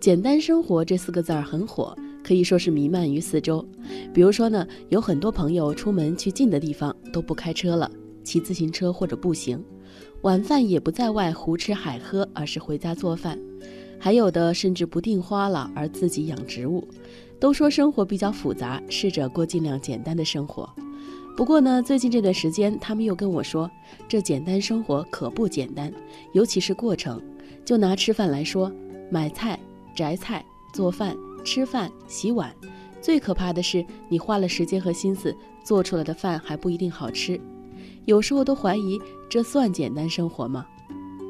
[0.00, 1.94] 简单生活这四个字儿很火，
[2.24, 3.62] 可以说是弥漫于四周。
[4.14, 7.90] 比如说呢，有很多朋友出门去近的地方都不开车了，
[8.24, 9.58] 骑自行车或者步行；
[10.22, 13.38] 晚饭也不在外胡吃海喝，而是回家做饭。
[13.98, 16.82] 还有的甚至不订花了，而自己养植物。
[17.38, 20.66] 都说生活比较复杂，试着过尽量简单的生活。
[21.36, 23.70] 不过呢，最近这段时间，他们又跟我说，
[24.08, 25.92] 这简单生活可不简单，
[26.32, 27.20] 尤其是过程。
[27.66, 28.72] 就拿吃饭来说，
[29.10, 29.60] 买菜。
[30.00, 30.42] 摘菜、
[30.72, 31.14] 做饭、
[31.44, 32.50] 吃饭、洗碗，
[33.02, 37.38] 最可怕的是你花了时间和心思做出来的饭还不一定好吃，
[38.06, 40.66] 有时候都怀疑这算简单生活吗？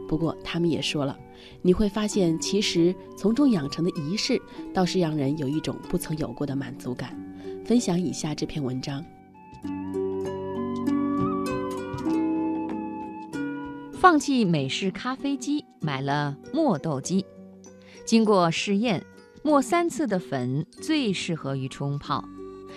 [0.07, 1.19] 不过他们也说了，
[1.63, 4.41] 你会发现其实从中养成的仪式
[4.73, 7.19] 倒是让人有一种不曾有过的满足感。
[7.65, 9.05] 分享以下这篇文章：
[13.93, 17.27] 放弃美式咖啡机，买了磨豆机。
[18.11, 19.07] 经过试验，
[19.45, 22.29] 磨三次的粉最适合于冲泡。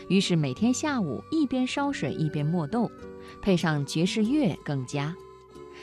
[0.07, 2.91] 于是每天下午一边烧水一边磨豆，
[3.41, 5.15] 配上爵士乐更佳。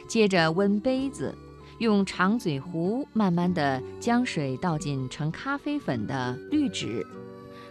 [0.06, 1.34] 接着温杯子，
[1.78, 7.04] 用长嘴壶慢慢地将水倒进盛咖啡粉的滤纸。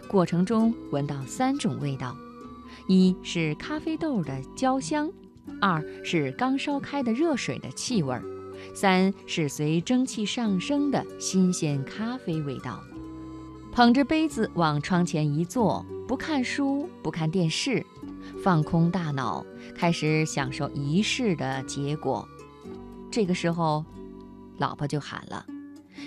[0.06, 2.14] 过程中闻到三种味道：
[2.88, 5.10] 一是咖啡豆的焦香，
[5.62, 8.22] 二是刚烧开的热水的气味儿。
[8.74, 12.80] 三是随蒸汽上升的新鲜咖啡味道。
[13.72, 17.86] 捧着杯子往窗前一坐，不看书，不看电视，
[18.42, 22.28] 放空大脑，开始享受仪式的结果。
[23.10, 23.84] 这个时候，
[24.58, 25.46] 老婆就喊了：“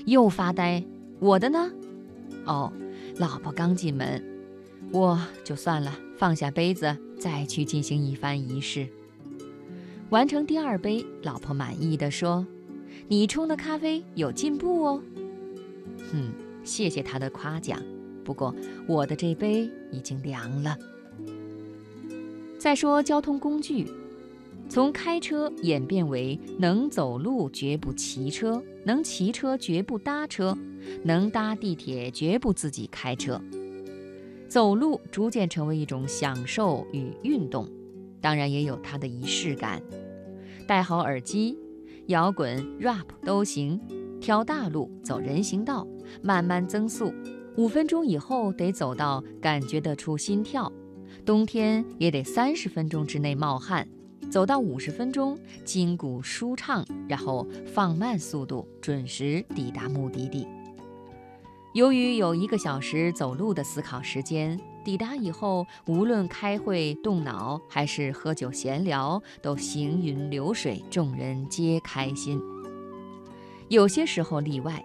[0.05, 0.83] 又发呆，
[1.19, 1.71] 我的呢？”
[2.45, 2.71] 哦，
[3.17, 4.21] 老婆刚进门，
[4.91, 8.89] 我就算了，放下杯子，再去进行一番仪式。
[10.13, 12.45] 完成第二杯，老婆满意的说
[13.09, 15.01] ：“你冲的咖啡有进步哦。”
[16.11, 16.31] 哼，
[16.63, 17.81] 谢谢他的夸奖。
[18.23, 18.53] 不过
[18.87, 20.77] 我的这杯已经凉了。
[22.59, 23.87] 再说交通工具，
[24.69, 30.55] 从开车演变为能走路绝不骑车，能骑车绝不搭车，
[31.01, 33.41] 能搭地铁绝不自己开车。
[34.47, 37.67] 走路逐渐成为一种享受与运动，
[38.21, 39.81] 当然也有它的仪式感。
[40.67, 41.57] 戴好耳机，
[42.07, 43.79] 摇滚、rap 都行。
[44.19, 45.85] 挑大路，走人行道，
[46.21, 47.13] 慢慢增速。
[47.57, 50.71] 五分钟以后得走到感觉得出心跳。
[51.25, 53.87] 冬天也得三十分钟之内冒汗，
[54.31, 60.47] 走到五十分钟，筋骨舒畅，然后放慢速度，准时抵达目的地。
[61.73, 72.41] 由于有一个小时走路的思考时间，抵达以后，无论开会动脑还是喝酒闲聊，都行云流水，众人皆开心。
[73.69, 74.83] 有些时候例外，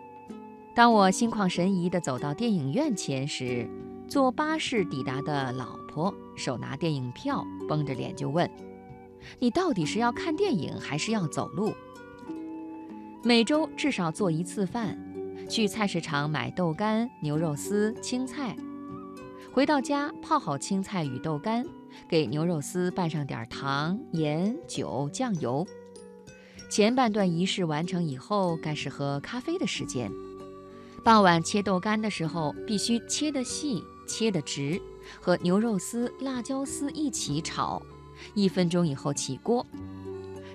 [0.75, 3.69] 当我心旷神怡地走到电影院前时，
[4.09, 8.49] 坐巴士抵达的老婆手拿电影票，绷着脸就问
[9.41, 11.75] ：“你到底是要看电影还是要走路？”
[13.25, 14.97] 每周至少做一次饭。
[15.49, 18.55] 去菜市场买豆干、牛肉丝、青菜，
[19.53, 21.65] 回到家泡好青菜与豆干，
[22.09, 25.67] 给牛肉丝拌上点糖、盐、酒、酱油。
[26.71, 30.13] 前半段仪式完成以后，该是喝咖啡的时间。
[31.03, 34.81] 傍晚切豆干的时候，必须切得细、切得直，
[35.21, 37.83] 和牛肉丝、辣椒丝一起炒。
[38.35, 39.67] 一分钟以后起锅，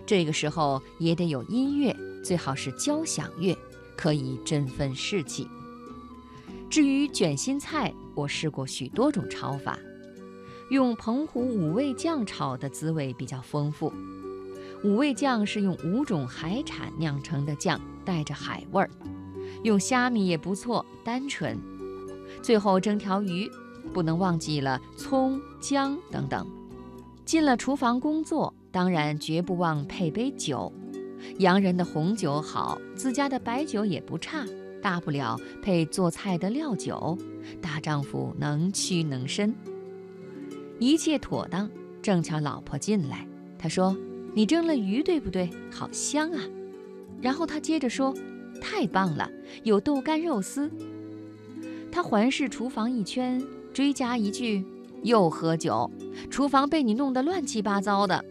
[0.05, 3.57] 这个时候也得有音乐，最好是交响乐。
[3.95, 5.47] 可以振奋士气。
[6.73, 9.77] 至于卷心菜，我试过许多种炒法，
[10.71, 13.93] 用澎湖五味酱炒的滋味比较丰富。
[14.83, 18.89] 五味酱是用五种海产酿成的酱，带着海味儿。
[19.61, 21.55] 用虾米也不错，单纯。
[22.41, 23.47] 最后蒸条鱼，
[23.93, 26.43] 不能忘记了葱姜等等。
[27.23, 30.73] 进了厨房工作，当然绝不忘配杯酒。
[31.37, 34.43] 洋人的红酒好，自家的白酒也不差，
[34.83, 37.17] 大不了配做菜的料酒。
[37.59, 39.55] 大丈夫能屈能伸，
[40.77, 41.69] 一切妥当。
[42.01, 43.25] 正巧老婆进来，
[43.57, 43.95] 他说
[44.35, 45.49] ：“你蒸了鱼对不对？
[45.71, 46.43] 好香啊！”
[47.21, 48.13] 然后他接着说
[48.61, 49.31] ：“太棒了，
[49.63, 50.69] 有豆干肉丝。”
[51.89, 53.41] 他环视厨房一圈，
[53.73, 54.65] 追加一句
[55.03, 55.89] ：“又喝酒，
[56.29, 58.23] 厨房被你弄得乱七八糟的。”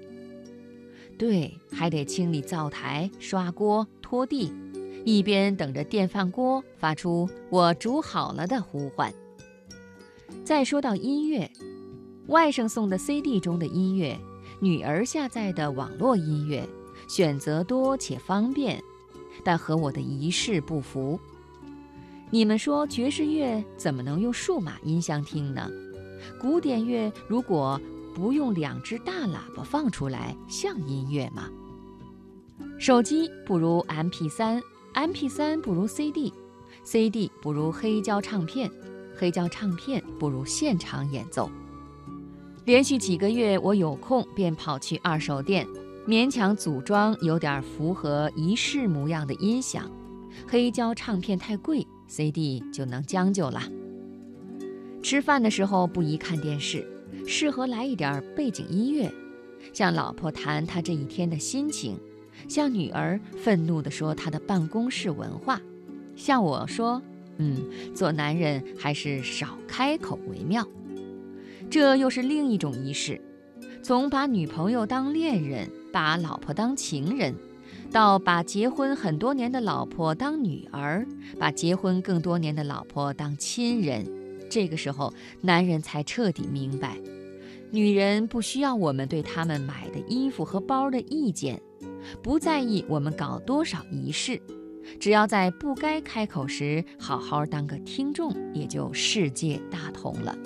[1.17, 4.53] 对，还得清理灶台、刷锅、拖地，
[5.05, 9.13] 一边等着电饭锅发出“我煮好了”的呼唤。
[10.45, 11.51] 再说到音乐，
[12.29, 14.19] 外甥送的 CD 中的音乐，
[14.61, 16.67] 女儿下载的网络音乐，
[17.09, 18.83] 选择多且方便，
[19.45, 21.19] 但和我的仪式不符。
[22.31, 25.69] 你们说爵士乐怎么能用数码音箱听呢？
[26.41, 27.81] 古典乐如果
[28.15, 31.51] 不用两只大喇叭放出来，像音乐吗？
[32.79, 34.63] 手机不如 MP3
[34.95, 38.71] MP3 不如 CD，CD 不如黑胶唱片，
[39.17, 41.51] 黑胶唱片不如现场演奏。
[42.67, 45.67] 连续几个月，我有空便跑去二手店，
[46.07, 49.91] 勉强组装有点符合仪式模样的音响。
[50.47, 53.63] 黑胶唱片太贵，CD 就能将就了。
[55.03, 56.87] 吃饭的时候不宜看电视，
[57.27, 59.13] 适合来一点背景音乐，
[59.73, 61.99] 向老婆谈她这一天的心情，
[62.49, 65.61] 向女儿愤怒地说她的办公室文化，
[66.17, 67.03] 向我说
[67.39, 67.57] ：“嗯，
[67.95, 70.67] 做男人还是少开口为妙。”
[71.71, 73.21] 这又是另一种仪式，
[73.83, 77.35] 从把女朋友当恋人，把老婆当情人，
[77.91, 81.07] 到把结婚很多年的老婆当女儿，
[81.39, 84.07] 把结婚更多年的老婆当亲人。
[84.51, 86.99] 这个时候，男人才彻底明白，
[87.71, 91.63] 女人不需要我们对他们买的衣服和包的意见，
[92.23, 94.41] 不在意我们搞多少仪式，
[94.99, 100.37] 只要在不该开口时好好当个听众，也就世界大同了。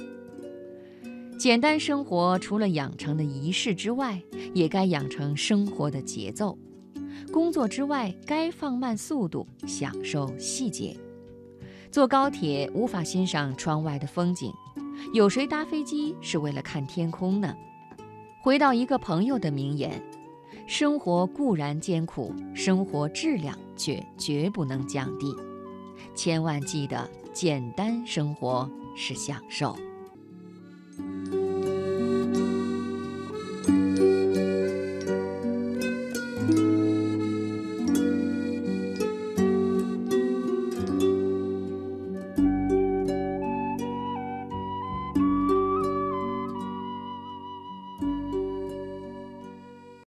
[1.38, 4.22] 简单生活除了养成的仪式之外，
[4.54, 6.58] 也该养成生活的节奏。
[7.32, 10.96] 工作之外，该放慢速度，享受细节。
[11.90, 14.52] 坐高铁无法欣赏窗外的风景，
[15.12, 17.54] 有谁搭飞机是为了看天空呢？
[18.42, 20.02] 回到一个朋友的名言：
[20.66, 25.32] 生活固然艰苦，生活质量却绝不能降低。
[26.12, 29.76] 千万记得，简单生活是享受。